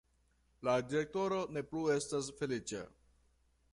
[0.67, 2.83] La direktoro ne plu estas feliĉa.